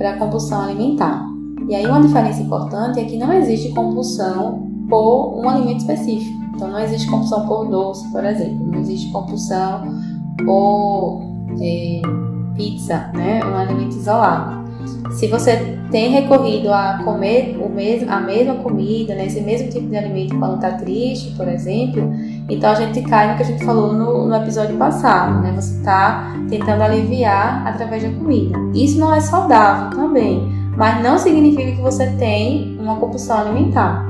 a 0.00 0.18
compulsão 0.18 0.62
alimentar. 0.62 1.29
E 1.70 1.74
aí 1.76 1.86
uma 1.86 2.00
diferença 2.00 2.42
importante 2.42 2.98
é 2.98 3.04
que 3.04 3.16
não 3.16 3.32
existe 3.32 3.68
compulsão 3.68 4.68
por 4.88 5.38
um 5.38 5.48
alimento 5.48 5.78
específico. 5.78 6.36
Então 6.52 6.66
não 6.66 6.80
existe 6.80 7.08
compulsão 7.08 7.46
por 7.46 7.68
doce, 7.68 8.10
por 8.10 8.24
exemplo. 8.24 8.66
Não 8.66 8.80
existe 8.80 9.12
compulsão 9.12 9.84
por 10.44 11.22
é, 11.62 12.02
pizza, 12.56 13.12
né? 13.14 13.40
Um 13.44 13.54
alimento 13.56 13.96
isolado. 13.96 14.58
Se 15.12 15.28
você 15.28 15.78
tem 15.92 16.10
recorrido 16.10 16.72
a 16.72 17.02
comer 17.04 17.56
o 17.64 17.68
mesmo, 17.68 18.10
a 18.10 18.18
mesma 18.18 18.56
comida, 18.56 19.14
né, 19.14 19.26
esse 19.26 19.40
mesmo 19.40 19.68
tipo 19.68 19.88
de 19.88 19.96
alimento 19.96 20.36
quando 20.38 20.56
está 20.56 20.72
triste, 20.72 21.36
por 21.36 21.46
exemplo, 21.46 22.12
então 22.48 22.70
a 22.70 22.74
gente 22.74 23.02
cai 23.02 23.30
no 23.30 23.36
que 23.36 23.42
a 23.42 23.46
gente 23.46 23.64
falou 23.64 23.92
no, 23.92 24.26
no 24.26 24.34
episódio 24.34 24.76
passado, 24.76 25.40
né? 25.40 25.52
Você 25.54 25.76
está 25.76 26.34
tentando 26.48 26.82
aliviar 26.82 27.64
através 27.64 28.02
da 28.02 28.10
comida. 28.10 28.58
Isso 28.74 28.98
não 28.98 29.14
é 29.14 29.20
saudável 29.20 29.90
também 29.90 30.59
mas 30.80 31.02
não 31.02 31.18
significa 31.18 31.72
que 31.72 31.82
você 31.82 32.06
tem 32.12 32.74
uma 32.80 32.96
compulsão 32.96 33.38
alimentar, 33.38 34.08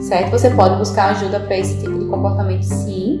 certo? 0.00 0.30
Você 0.30 0.48
pode 0.48 0.76
buscar 0.76 1.06
ajuda 1.06 1.40
para 1.40 1.58
esse 1.58 1.80
tipo 1.80 1.98
de 1.98 2.04
comportamento, 2.04 2.62
sim, 2.62 3.20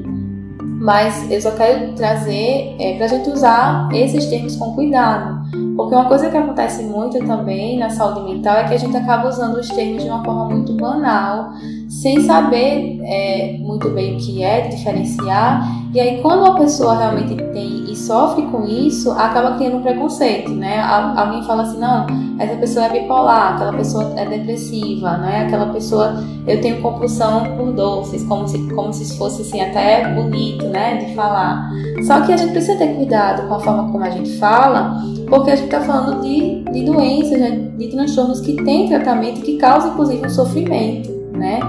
mas 0.62 1.28
eu 1.28 1.40
só 1.40 1.50
quero 1.50 1.92
trazer 1.94 2.76
é, 2.78 2.94
para 2.96 3.06
a 3.06 3.08
gente 3.08 3.28
usar 3.30 3.88
esses 3.92 4.26
termos 4.26 4.54
com 4.54 4.76
cuidado, 4.76 5.40
porque 5.74 5.92
uma 5.92 6.04
coisa 6.04 6.30
que 6.30 6.36
acontece 6.36 6.84
muito 6.84 7.18
também 7.26 7.80
na 7.80 7.90
saúde 7.90 8.32
mental 8.32 8.58
é 8.58 8.68
que 8.68 8.74
a 8.74 8.78
gente 8.78 8.96
acaba 8.96 9.28
usando 9.28 9.56
os 9.56 9.68
termos 9.70 10.04
de 10.04 10.08
uma 10.08 10.24
forma 10.24 10.50
muito 10.50 10.72
banal, 10.74 11.50
sem 11.88 12.20
saber 12.20 13.00
é, 13.02 13.56
muito 13.58 13.90
bem 13.90 14.14
o 14.14 14.18
que 14.18 14.40
é, 14.40 14.68
diferenciar, 14.68 15.68
e 15.92 15.98
aí 15.98 16.22
quando 16.22 16.44
a 16.44 16.54
pessoa 16.54 16.96
realmente 16.96 17.34
tem 17.34 17.83
sofre 17.94 18.42
com 18.46 18.64
isso 18.64 19.10
acaba 19.12 19.56
criando 19.56 19.78
um 19.78 19.82
preconceito, 19.82 20.50
né? 20.50 20.80
Alguém 20.80 21.42
fala 21.44 21.62
assim, 21.62 21.78
não, 21.78 22.06
essa 22.38 22.56
pessoa 22.56 22.86
é 22.86 23.00
bipolar, 23.00 23.54
aquela 23.54 23.72
pessoa 23.72 24.12
é 24.16 24.26
depressiva, 24.26 25.16
não 25.16 25.28
é? 25.28 25.42
Aquela 25.42 25.66
pessoa, 25.66 26.22
eu 26.46 26.60
tenho 26.60 26.80
compulsão 26.82 27.56
por 27.56 27.72
doces, 27.72 28.24
como 28.24 28.46
se, 28.48 28.58
como 28.74 28.92
se 28.92 29.16
fosse 29.16 29.42
assim 29.42 29.60
até 29.60 30.12
bonito, 30.14 30.66
né, 30.66 30.96
de 30.96 31.14
falar. 31.14 31.70
Só 32.06 32.20
que 32.20 32.32
a 32.32 32.36
gente 32.36 32.52
precisa 32.52 32.78
ter 32.78 32.94
cuidado 32.94 33.48
com 33.48 33.54
a 33.54 33.60
forma 33.60 33.90
como 33.92 34.04
a 34.04 34.10
gente 34.10 34.36
fala, 34.38 35.02
porque 35.28 35.50
a 35.50 35.56
gente 35.56 35.66
está 35.66 35.80
falando 35.80 36.22
de, 36.22 36.64
de 36.64 36.84
doenças, 36.84 37.38
né, 37.38 37.50
de 37.76 37.88
transtornos 37.88 38.40
que 38.40 38.56
têm 38.64 38.88
tratamento 38.88 39.40
que 39.40 39.56
causam 39.56 39.92
inclusive 39.92 40.26
um 40.26 40.30
sofrimento, 40.30 41.10
né, 41.32 41.60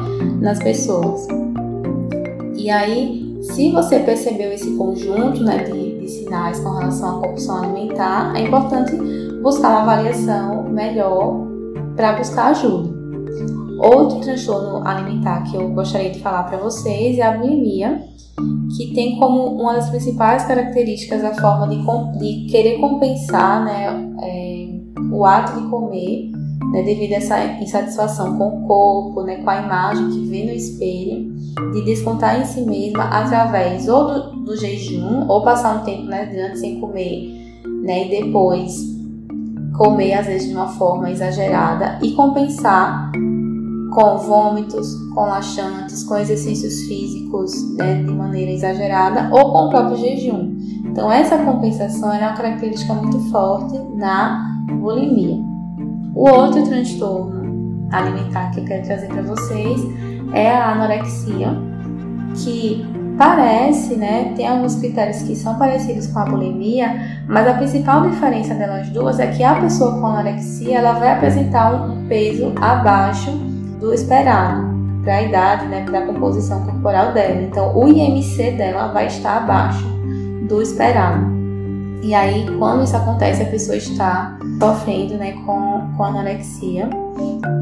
nas 0.41 0.59
pessoas. 0.59 1.27
E 2.55 2.69
aí, 2.69 3.37
se 3.41 3.71
você 3.71 3.99
percebeu 3.99 4.51
esse 4.51 4.75
conjunto, 4.75 5.43
né, 5.43 5.63
de 5.63 5.84
sinais 6.07 6.59
com 6.59 6.69
relação 6.69 7.17
à 7.17 7.21
compulsão 7.21 7.63
alimentar, 7.63 8.33
é 8.35 8.41
importante 8.41 8.95
buscar 9.41 9.69
uma 9.69 9.81
avaliação 9.81 10.63
melhor 10.63 11.45
para 11.95 12.13
buscar 12.13 12.47
ajuda. 12.47 12.93
Outro 13.79 14.21
transtorno 14.21 14.87
alimentar 14.87 15.43
que 15.43 15.57
eu 15.57 15.69
gostaria 15.69 16.09
de 16.09 16.19
falar 16.19 16.43
para 16.43 16.57
vocês 16.57 17.17
é 17.17 17.23
a 17.23 17.37
bulimia, 17.37 18.01
que 18.75 18.93
tem 18.93 19.19
como 19.19 19.61
uma 19.61 19.73
das 19.73 19.89
principais 19.89 20.45
características 20.45 21.23
a 21.23 21.33
forma 21.33 21.67
de, 21.67 21.77
de 22.19 22.51
querer 22.51 22.79
compensar 22.79 23.63
né, 23.63 24.13
é, 24.21 24.67
o 25.11 25.25
ato 25.25 25.59
de 25.59 25.69
comer 25.69 26.31
né, 26.71 26.83
devido 26.83 27.13
a 27.13 27.15
essa 27.15 27.45
insatisfação 27.61 28.37
com 28.37 28.47
o 28.47 28.67
corpo, 28.67 29.23
né, 29.23 29.37
com 29.37 29.49
a 29.49 29.61
imagem 29.61 30.09
que 30.09 30.25
vê 30.25 30.43
no 30.43 30.51
espelho, 30.51 31.33
de 31.73 31.85
descontar 31.85 32.39
em 32.41 32.45
si 32.45 32.61
mesma 32.61 33.05
através 33.05 33.87
ou 33.87 34.07
do, 34.07 34.34
do 34.45 34.55
jejum, 34.55 35.27
ou 35.27 35.43
passar 35.43 35.81
um 35.81 35.83
tempo 35.83 36.03
né, 36.03 36.25
durante 36.25 36.59
sem 36.59 36.79
comer, 36.79 37.61
né, 37.83 38.05
e 38.05 38.23
depois 38.23 38.95
comer 39.75 40.13
às 40.13 40.27
vezes 40.27 40.47
de 40.47 40.55
uma 40.55 40.67
forma 40.67 41.11
exagerada 41.11 41.99
e 42.01 42.11
compensar 42.11 43.11
com 43.93 44.17
vômitos, 44.17 44.93
com 45.13 45.21
laxantes, 45.21 46.03
com 46.03 46.17
exercícios 46.17 46.81
físicos 46.81 47.75
né, 47.75 48.03
de 48.03 48.11
maneira 48.11 48.51
exagerada 48.51 49.29
ou 49.31 49.51
com 49.51 49.57
o 49.65 49.69
próprio 49.69 49.97
jejum. 49.97 50.55
Então 50.85 51.11
essa 51.11 51.37
compensação 51.39 52.13
é 52.13 52.19
uma 52.19 52.33
característica 52.33 52.93
muito 52.93 53.19
forte 53.31 53.77
na 53.95 54.61
bulimia. 54.69 55.37
O 56.13 56.29
outro 56.29 56.63
transtorno 56.63 57.87
alimentar 57.91 58.51
que 58.51 58.61
eu 58.61 58.65
quero 58.65 58.85
trazer 58.85 59.07
para 59.07 59.21
vocês 59.21 59.81
é 60.33 60.49
a 60.49 60.71
anorexia, 60.71 61.49
que 62.35 62.85
parece, 63.17 63.95
né, 63.95 64.33
tem 64.35 64.47
alguns 64.47 64.75
critérios 64.75 65.21
que 65.21 65.35
são 65.35 65.55
parecidos 65.57 66.07
com 66.07 66.19
a 66.19 66.25
bulimia, 66.25 67.23
mas 67.27 67.47
a 67.47 67.53
principal 67.53 68.09
diferença 68.09 68.53
delas 68.53 68.89
duas 68.89 69.19
é 69.19 69.27
que 69.27 69.43
a 69.43 69.55
pessoa 69.55 69.99
com 69.99 70.07
anorexia 70.07 70.77
ela 70.77 70.93
vai 70.93 71.11
apresentar 71.11 71.73
um 71.73 72.07
peso 72.07 72.53
abaixo 72.59 73.31
do 73.79 73.93
esperado 73.93 74.75
para 75.03 75.17
a 75.17 75.21
idade, 75.21 75.65
né, 75.67 75.85
para 75.85 75.99
a 75.99 76.05
composição 76.05 76.65
corporal 76.65 77.13
dela. 77.13 77.41
Então, 77.41 77.77
o 77.77 77.87
IMC 77.87 78.51
dela 78.51 78.87
vai 78.87 79.07
estar 79.07 79.37
abaixo 79.37 79.85
do 80.47 80.61
esperado. 80.61 81.35
E 82.01 82.13
aí, 82.13 82.45
quando 82.57 82.83
isso 82.83 82.97
acontece, 82.97 83.43
a 83.43 83.45
pessoa 83.45 83.77
está 83.77 84.37
sofrendo 84.59 85.15
né, 85.15 85.33
com, 85.45 85.93
com 85.95 86.03
anorexia. 86.03 86.89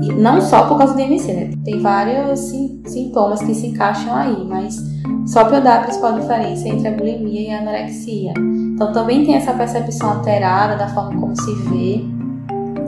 E 0.01 0.13
não 0.13 0.41
só 0.41 0.67
por 0.67 0.77
causa 0.77 0.93
do 0.93 0.99
IMC, 0.99 1.33
né? 1.33 1.51
Tem 1.63 1.79
vários 1.79 2.39
sim, 2.39 2.81
sintomas 2.85 3.41
que 3.41 3.53
se 3.53 3.67
encaixam 3.67 4.15
aí, 4.15 4.45
mas 4.45 4.92
só 5.25 5.45
para 5.45 5.57
eu 5.57 5.63
dar 5.63 5.79
a 5.79 5.83
principal 5.83 6.19
diferença 6.19 6.67
entre 6.67 6.87
a 6.87 6.91
bulimia 6.91 7.41
e 7.41 7.51
a 7.53 7.59
anorexia. 7.59 8.33
Então, 8.37 8.91
também 8.91 9.25
tem 9.25 9.35
essa 9.35 9.53
percepção 9.53 10.11
alterada 10.11 10.75
da 10.75 10.87
forma 10.89 11.19
como 11.19 11.35
se 11.35 11.53
vê, 11.69 12.03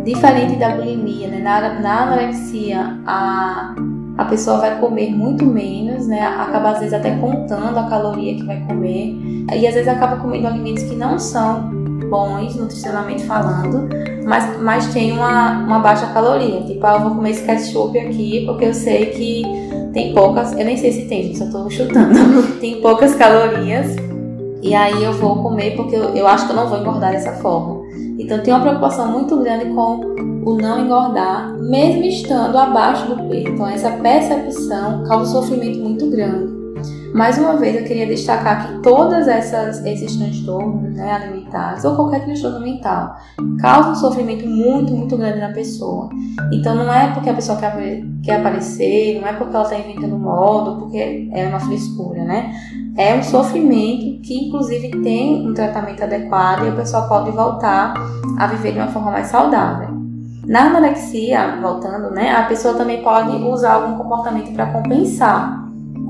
diferente 0.03 0.55
da 0.57 0.75
bulimia, 0.75 1.27
né? 1.27 1.39
Na, 1.39 1.79
na 1.79 2.03
anorexia, 2.03 2.99
a 3.05 3.75
a 4.17 4.25
pessoa 4.25 4.57
vai 4.57 4.79
comer 4.79 5.11
muito 5.11 5.45
menos, 5.45 6.07
né? 6.07 6.21
Acaba 6.21 6.71
às 6.71 6.79
vezes 6.79 6.93
até 6.93 7.15
contando 7.17 7.77
a 7.77 7.83
caloria 7.83 8.35
que 8.35 8.43
vai 8.43 8.61
comer 8.61 9.13
e 9.53 9.67
às 9.67 9.73
vezes 9.73 9.87
acaba 9.87 10.15
comendo 10.17 10.47
alimentos 10.47 10.83
que 10.83 10.95
não 10.95 11.19
são 11.19 11.69
bons 12.09 12.55
nutricionalmente 12.55 13.23
falando, 13.25 13.89
mas, 14.25 14.61
mas 14.61 14.93
tem 14.93 15.11
uma, 15.11 15.59
uma 15.65 15.79
baixa 15.79 16.07
caloria. 16.07 16.61
Tipo, 16.61 16.85
ah, 16.85 16.93
eu 16.93 17.01
vou 17.01 17.15
comer 17.15 17.31
esse 17.31 17.45
ketchup 17.45 17.97
aqui 17.97 18.45
porque 18.45 18.65
eu 18.65 18.73
sei 18.73 19.07
que 19.07 19.64
tem 19.95 20.13
poucas, 20.13 20.51
eu 20.51 20.65
nem 20.65 20.75
sei 20.75 20.91
se 20.91 21.05
tem, 21.05 21.33
só 21.33 21.45
tô 21.49 21.69
chutando, 21.69 22.13
tem 22.59 22.81
poucas 22.81 23.15
calorias 23.15 23.95
e 24.61 24.75
aí 24.75 25.01
eu 25.01 25.13
vou 25.13 25.41
comer 25.41 25.73
porque 25.77 25.95
eu, 25.95 26.13
eu 26.13 26.27
acho 26.27 26.45
que 26.45 26.51
eu 26.51 26.55
não 26.57 26.67
vou 26.67 26.79
engordar 26.79 27.13
dessa 27.13 27.31
forma. 27.37 27.85
Então 28.19 28.43
tem 28.43 28.53
uma 28.53 28.59
preocupação 28.59 29.09
muito 29.09 29.37
grande 29.37 29.73
com 29.73 30.01
o 30.45 30.57
não 30.57 30.83
engordar, 30.83 31.57
mesmo 31.61 32.03
estando 32.03 32.57
abaixo 32.57 33.07
do 33.07 33.23
peso. 33.29 33.47
Então 33.47 33.67
essa 33.67 33.89
percepção 33.91 35.05
causa 35.05 35.29
um 35.29 35.41
sofrimento 35.41 35.79
muito 35.79 36.09
grande. 36.09 36.54
Mais 37.15 37.37
uma 37.37 37.55
vez, 37.55 37.77
eu 37.77 37.85
queria 37.85 38.05
destacar 38.05 38.67
que 38.67 38.81
todas 38.81 39.25
essas 39.29 39.85
esses 39.85 40.17
transtornos 40.17 40.93
né, 40.93 41.13
alimentares 41.13 41.85
ou 41.85 41.95
qualquer 41.95 42.25
transtorno 42.25 42.59
mental 42.59 43.15
causam 43.61 43.93
um 43.93 43.95
sofrimento 43.95 44.45
muito, 44.45 44.91
muito 44.91 45.15
grande 45.15 45.39
na 45.39 45.53
pessoa. 45.53 46.09
Então, 46.51 46.75
não 46.75 46.93
é 46.93 47.13
porque 47.13 47.29
a 47.29 47.33
pessoa 47.33 47.57
quer, 47.57 47.73
quer 48.21 48.41
aparecer, 48.41 49.21
não 49.21 49.29
é 49.29 49.31
porque 49.31 49.55
ela 49.55 49.63
está 49.63 49.79
inventando 49.79 50.19
modo, 50.19 50.77
porque 50.77 51.29
é 51.31 51.47
uma 51.47 51.61
frescura, 51.61 52.25
né? 52.25 52.53
É 52.97 53.15
um 53.15 53.23
sofrimento 53.23 54.21
que, 54.21 54.47
inclusive, 54.47 55.01
tem 55.01 55.47
um 55.47 55.53
tratamento 55.53 56.03
adequado 56.03 56.65
e 56.65 56.67
a 56.67 56.73
pessoa 56.73 57.03
pode 57.03 57.31
voltar 57.31 57.93
a 58.37 58.47
viver 58.47 58.73
de 58.73 58.79
uma 58.79 58.89
forma 58.89 59.11
mais 59.11 59.27
saudável. 59.27 59.87
Na 60.45 60.65
anorexia, 60.65 61.59
voltando, 61.61 62.11
né, 62.11 62.35
a 62.35 62.43
pessoa 62.43 62.73
também 62.73 63.01
pode 63.01 63.37
usar 63.37 63.75
algum 63.75 63.97
comportamento 63.97 64.53
para 64.53 64.65
compensar, 64.65 65.64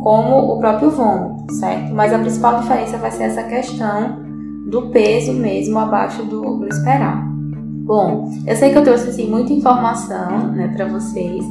como 0.05 0.53
o 0.53 0.59
próprio 0.59 0.91
vômito, 0.91 1.51
certo? 1.51 1.91
Mas 1.91 2.13
a 2.13 2.19
principal 2.19 2.59
diferença 2.61 2.95
vai 2.99 3.09
ser 3.09 3.23
essa 3.23 3.41
questão 3.41 4.19
do 4.67 4.91
peso 4.91 5.33
mesmo 5.33 5.79
abaixo 5.79 6.21
do, 6.21 6.59
do 6.59 6.67
esperado. 6.67 7.23
Bom, 7.83 8.31
eu 8.45 8.55
sei 8.55 8.71
que 8.71 8.77
eu 8.77 8.83
trouxe 8.83 9.09
assim, 9.09 9.27
muita 9.27 9.51
informação 9.51 10.51
né, 10.51 10.71
para 10.75 10.85
vocês, 10.85 11.43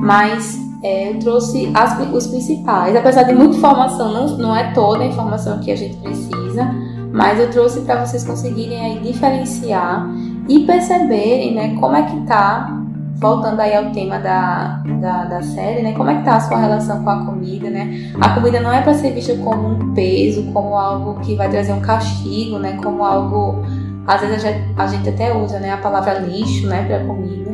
mas 0.00 0.58
é, 0.82 1.12
eu 1.12 1.20
trouxe 1.20 1.70
as, 1.72 2.12
os 2.12 2.26
principais. 2.26 2.96
Apesar 2.96 3.22
de 3.22 3.32
muita 3.32 3.56
informação, 3.56 4.12
não, 4.12 4.38
não 4.38 4.56
é 4.56 4.72
toda 4.72 5.04
a 5.04 5.06
informação 5.06 5.60
que 5.60 5.70
a 5.70 5.76
gente 5.76 5.96
precisa, 5.98 6.68
mas 7.12 7.38
eu 7.38 7.48
trouxe 7.52 7.82
para 7.82 8.04
vocês 8.04 8.24
conseguirem 8.24 8.80
aí 8.80 8.98
diferenciar 8.98 10.10
e 10.48 10.66
perceberem 10.66 11.54
né, 11.54 11.76
como 11.78 11.94
é 11.94 12.02
que 12.02 12.26
tá, 12.26 12.79
voltando 13.16 13.60
aí 13.60 13.74
ao 13.74 13.90
tema 13.92 14.18
da, 14.18 14.82
da, 15.00 15.24
da, 15.24 15.42
série, 15.42 15.82
né, 15.82 15.92
como 15.92 16.10
é 16.10 16.16
que 16.16 16.24
tá 16.24 16.36
a 16.36 16.40
sua 16.40 16.58
relação 16.58 17.02
com 17.04 17.10
a 17.10 17.26
comida, 17.26 17.68
né? 17.68 18.12
A 18.20 18.30
comida 18.30 18.60
não 18.60 18.72
é 18.72 18.80
para 18.80 18.94
ser 18.94 19.12
vista 19.12 19.36
como 19.36 19.68
um 19.68 19.94
peso, 19.94 20.50
como 20.52 20.74
algo 20.74 21.20
que 21.20 21.34
vai 21.34 21.50
trazer 21.50 21.72
um 21.72 21.80
castigo, 21.80 22.58
né, 22.58 22.78
como 22.82 23.04
algo 23.04 23.62
às 24.06 24.20
vezes 24.22 24.44
a 24.44 24.50
gente, 24.50 24.74
a 24.76 24.86
gente 24.86 25.08
até 25.08 25.36
usa 25.36 25.58
né, 25.60 25.72
a 25.72 25.76
palavra 25.76 26.18
lixo 26.18 26.66
né, 26.66 26.84
para 26.84 27.04
comida 27.04 27.50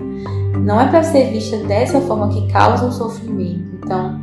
não 0.67 0.81
é 0.81 0.89
para 0.89 1.03
ser 1.03 1.31
vista 1.31 1.57
dessa 1.59 2.01
forma 2.01 2.29
que 2.29 2.51
causa 2.53 2.87
um 2.87 2.93
sofrimento. 2.93 3.77
Então, 3.85 4.19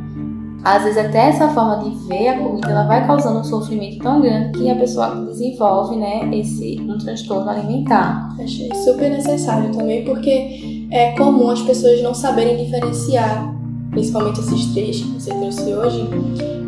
às 0.62 0.82
vezes 0.82 0.98
até 0.98 1.28
essa 1.28 1.48
forma 1.48 1.78
de 1.78 1.90
ver 2.06 2.28
a 2.28 2.38
comida 2.38 2.70
ela 2.70 2.86
vai 2.86 3.06
causando 3.06 3.40
um 3.40 3.44
sofrimento 3.44 3.98
tão 3.98 4.20
grande 4.20 4.58
que 4.58 4.70
a 4.70 4.74
pessoa 4.74 5.24
desenvolve, 5.26 5.96
né, 5.96 6.28
esse 6.34 6.78
um 6.80 6.98
transtorno 6.98 7.48
alimentar. 7.48 8.34
Achei 8.38 8.68
super 8.74 9.10
necessário 9.10 9.72
também 9.72 10.04
porque 10.04 10.73
é 10.90 11.12
comum 11.12 11.50
as 11.50 11.62
pessoas 11.62 12.02
não 12.02 12.14
saberem 12.14 12.64
diferenciar, 12.64 13.54
principalmente 13.90 14.40
esses 14.40 14.66
três 14.72 15.00
que 15.00 15.08
você 15.12 15.30
trouxe 15.30 15.74
hoje, 15.74 16.08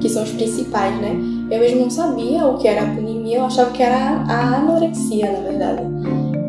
que 0.00 0.08
são 0.08 0.23
os 0.23 0.30
principais, 0.30 0.94
né? 1.00 1.16
Eu 1.50 1.61
mesmo 1.61 1.82
não 1.82 1.90
sabia 1.90 2.44
o 2.46 2.58
que 2.58 2.66
era 2.66 2.82
a 2.82 2.87
bulimia, 2.87 3.38
eu 3.38 3.44
achava 3.44 3.70
que 3.70 3.82
era 3.82 4.25
a 4.28 4.56
anorexia, 4.56 5.30
na 5.32 5.40
verdade. 5.40 5.82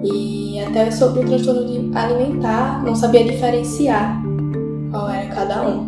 E 0.04 0.60
até 0.60 0.90
sobre 0.92 1.22
o 1.22 1.26
transtorno 1.26 1.62
alimentar, 1.96 2.84
não 2.84 2.96
sabia 2.96 3.24
diferenciar 3.24 4.22
qual 4.92 5.10
era 5.10 5.28
cada 5.28 5.68
um. 5.68 5.86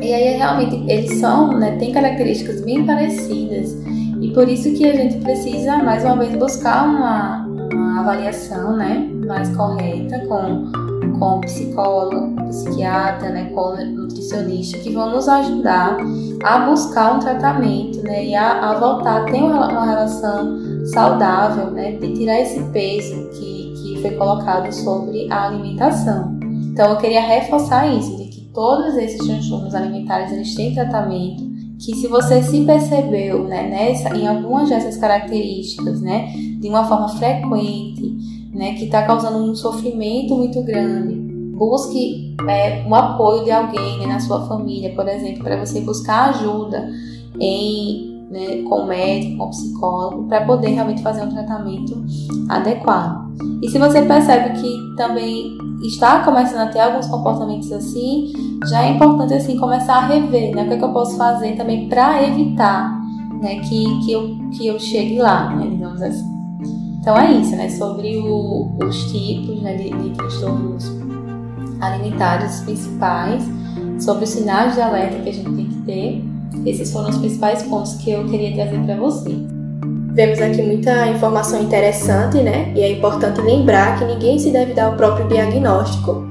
E 0.00 0.12
aí 0.12 0.36
realmente 0.36 0.84
eles 0.88 1.18
são, 1.18 1.58
né, 1.58 1.76
tem 1.78 1.92
características 1.92 2.60
bem 2.60 2.84
parecidas 2.84 3.76
e 4.20 4.30
por 4.32 4.48
isso 4.48 4.72
que 4.74 4.84
a 4.84 4.94
gente 4.94 5.16
precisa 5.18 5.78
mais 5.78 6.04
uma 6.04 6.16
vez 6.16 6.34
buscar 6.36 6.88
uma, 6.88 7.46
uma 7.72 8.00
avaliação, 8.00 8.76
né, 8.76 9.08
mais 9.26 9.48
correta 9.56 10.20
com 10.26 10.85
com 11.18 11.40
psicólogo, 11.40 12.34
psiquiatra, 12.48 13.30
né, 13.30 13.50
com 13.54 13.76
nutricionista 13.76 14.78
que 14.78 14.90
vão 14.90 15.10
nos 15.10 15.28
ajudar 15.28 15.96
a 16.44 16.58
buscar 16.60 17.16
um 17.16 17.18
tratamento, 17.18 18.02
né, 18.02 18.26
e 18.26 18.34
a, 18.34 18.70
a 18.70 18.78
voltar 18.78 19.22
a 19.22 19.24
ter 19.24 19.42
uma, 19.42 19.68
uma 19.68 19.86
relação 19.86 20.58
saudável, 20.86 21.70
né, 21.70 21.92
de 21.92 22.12
tirar 22.14 22.40
esse 22.40 22.62
peso 22.70 23.28
que 23.30 23.56
foi 24.00 24.10
colocado 24.12 24.72
sobre 24.72 25.30
a 25.30 25.46
alimentação. 25.46 26.38
Então 26.42 26.90
eu 26.90 26.96
queria 26.98 27.20
reforçar 27.20 27.86
isso, 27.86 28.16
de 28.16 28.24
que 28.24 28.40
todos 28.52 28.96
esses 28.96 29.24
transtornos 29.26 29.74
alimentares 29.74 30.32
eles 30.32 30.54
têm 30.54 30.74
tratamento 30.74 31.44
que 31.78 31.94
se 31.94 32.06
você 32.06 32.42
se 32.42 32.64
percebeu 32.64 33.44
né, 33.44 33.68
nessa, 33.68 34.16
em 34.16 34.26
algumas 34.26 34.68
dessas 34.68 34.96
características, 34.96 36.00
né, 36.00 36.32
de 36.58 36.68
uma 36.68 36.84
forma 36.84 37.08
frequente, 37.10 38.16
né, 38.56 38.72
que 38.72 38.86
está 38.86 39.02
causando 39.02 39.36
um 39.36 39.54
sofrimento 39.54 40.34
muito 40.34 40.62
grande, 40.62 41.14
busque 41.54 42.34
é, 42.48 42.84
o 42.88 42.94
apoio 42.94 43.44
de 43.44 43.50
alguém 43.50 43.98
né, 43.98 44.06
na 44.06 44.18
sua 44.18 44.46
família, 44.46 44.94
por 44.94 45.06
exemplo, 45.06 45.44
para 45.44 45.64
você 45.64 45.80
buscar 45.82 46.30
ajuda 46.30 46.90
em, 47.38 48.26
né, 48.30 48.62
com 48.62 48.76
o 48.80 48.86
médico, 48.86 49.36
com 49.36 49.44
o 49.44 49.50
psicólogo, 49.50 50.28
para 50.28 50.46
poder 50.46 50.70
realmente 50.70 51.02
fazer 51.02 51.22
um 51.22 51.28
tratamento 51.28 52.02
adequado. 52.48 53.26
E 53.62 53.68
se 53.68 53.78
você 53.78 54.00
percebe 54.02 54.58
que 54.58 54.96
também 54.96 55.58
está 55.82 56.24
começando 56.24 56.68
a 56.68 56.72
ter 56.72 56.80
alguns 56.80 57.06
comportamentos 57.08 57.70
assim, 57.70 58.32
já 58.70 58.84
é 58.84 58.92
importante 58.92 59.34
assim 59.34 59.58
começar 59.58 59.96
a 59.96 60.06
rever, 60.06 60.54
né? 60.54 60.62
O 60.62 60.68
que, 60.68 60.74
é 60.74 60.78
que 60.78 60.84
eu 60.84 60.92
posso 60.92 61.18
fazer 61.18 61.56
também 61.56 61.90
para 61.90 62.22
evitar, 62.26 62.98
né, 63.38 63.56
que, 63.60 63.84
que, 64.00 64.12
eu, 64.12 64.38
que 64.50 64.66
eu 64.66 64.78
chegue 64.78 65.18
lá, 65.18 65.54
né, 65.54 65.66
digamos 65.68 66.00
assim. 66.00 66.35
Então 67.06 67.16
é 67.16 67.34
isso, 67.34 67.54
né, 67.54 67.70
sobre 67.70 68.16
o, 68.16 68.76
os 68.84 69.12
tipos 69.12 69.62
né, 69.62 69.76
de, 69.76 69.90
de 69.90 70.10
transtornos 70.10 70.90
alimentares 71.80 72.62
principais, 72.62 73.44
sobre 74.00 74.24
os 74.24 74.30
sinais 74.30 74.74
de 74.74 74.80
alerta 74.80 75.20
que 75.20 75.28
a 75.28 75.32
gente 75.32 75.52
tem 75.52 75.66
que 75.66 75.82
ter. 75.82 76.24
Esses 76.68 76.90
foram 76.90 77.10
os 77.10 77.18
principais 77.18 77.62
pontos 77.62 77.94
que 77.94 78.10
eu 78.10 78.24
queria 78.24 78.52
trazer 78.56 78.84
para 78.84 78.96
você. 78.96 79.30
Vemos 80.14 80.40
aqui 80.40 80.60
muita 80.60 81.06
informação 81.06 81.62
interessante, 81.62 82.38
né? 82.38 82.72
E 82.74 82.80
é 82.80 82.90
importante 82.90 83.40
lembrar 83.40 84.00
que 84.00 84.04
ninguém 84.04 84.36
se 84.40 84.50
deve 84.50 84.74
dar 84.74 84.92
o 84.92 84.96
próprio 84.96 85.28
diagnóstico. 85.28 86.26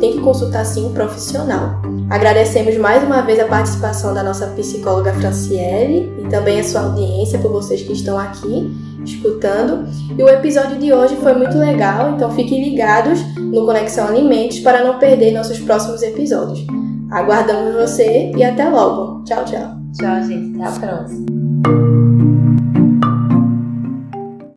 Tem 0.00 0.14
que 0.14 0.20
consultar 0.22 0.66
sim 0.66 0.86
um 0.86 0.92
profissional. 0.92 1.80
Agradecemos 2.10 2.76
mais 2.78 3.04
uma 3.04 3.22
vez 3.22 3.38
a 3.38 3.44
participação 3.44 4.12
da 4.12 4.24
nossa 4.24 4.48
psicóloga 4.48 5.12
Franciele 5.12 6.12
e 6.20 6.28
também 6.28 6.58
a 6.58 6.64
sua 6.64 6.80
audiência 6.80 7.38
por 7.38 7.52
vocês 7.52 7.82
que 7.82 7.92
estão 7.92 8.18
aqui 8.18 8.95
escutando. 9.14 9.86
E 10.16 10.22
o 10.22 10.28
episódio 10.28 10.78
de 10.78 10.92
hoje 10.92 11.16
foi 11.16 11.34
muito 11.34 11.58
legal, 11.58 12.14
então 12.14 12.30
fiquem 12.30 12.70
ligados 12.70 13.20
no 13.36 13.64
Conexão 13.64 14.08
Alimentos 14.08 14.60
para 14.60 14.84
não 14.84 14.98
perder 14.98 15.32
nossos 15.32 15.58
próximos 15.58 16.02
episódios. 16.02 16.66
Aguardamos 17.10 17.74
você 17.74 18.32
e 18.36 18.44
até 18.44 18.68
logo. 18.68 19.24
Tchau, 19.24 19.44
tchau. 19.44 19.76
Tchau, 19.98 20.22
gente. 20.24 20.60
Até 20.60 20.86
a 20.86 20.88
próxima. 20.88 21.26